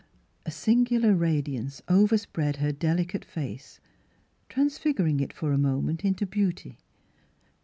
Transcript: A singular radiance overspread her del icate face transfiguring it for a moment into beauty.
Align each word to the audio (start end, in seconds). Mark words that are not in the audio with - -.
A 0.47 0.49
singular 0.49 1.13
radiance 1.13 1.83
overspread 1.87 2.55
her 2.55 2.71
del 2.71 2.97
icate 2.97 3.23
face 3.23 3.79
transfiguring 4.49 5.19
it 5.19 5.31
for 5.31 5.51
a 5.51 5.59
moment 5.59 6.03
into 6.03 6.25
beauty. 6.25 6.79